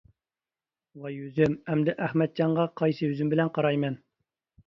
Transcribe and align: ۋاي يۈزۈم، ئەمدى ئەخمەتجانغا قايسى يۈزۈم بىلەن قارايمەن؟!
ۋاي 1.01 1.13
يۈزۈم، 1.17 1.57
ئەمدى 1.73 1.93
ئەخمەتجانغا 2.05 2.65
قايسى 2.81 3.09
يۈزۈم 3.09 3.29
بىلەن 3.35 3.51
قارايمەن؟! 3.59 4.01